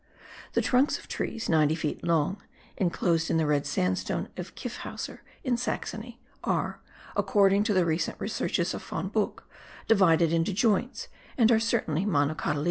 [0.53, 2.41] The trunks of trees, ninety feet long,
[2.75, 6.81] inclosed in the red sandstone of Kifhauser (in Saxony), are,
[7.15, 9.43] according to the recent researches of Von Buch,
[9.87, 12.59] divided into joints, and are certainly monocotyledonous.)